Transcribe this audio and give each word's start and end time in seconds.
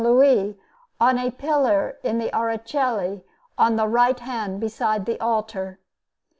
Louis 0.03 0.57
on 0.99 1.19
a 1.19 1.29
pillar 1.29 1.99
in 2.01 2.17
the 2.17 2.31
Araceli, 2.31 3.21
on 3.55 3.75
the 3.75 3.87
right 3.87 4.19
hand 4.19 4.59
beside 4.59 5.05
the 5.05 5.19
altar. 5.21 5.79